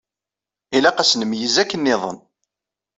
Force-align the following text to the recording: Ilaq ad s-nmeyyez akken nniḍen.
Ilaq 0.75 0.97
ad 0.99 1.07
s-nmeyyez 1.09 1.55
akken 1.61 1.79
nniḍen. 1.81 2.17